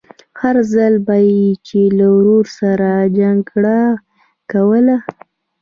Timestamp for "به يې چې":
1.05-1.79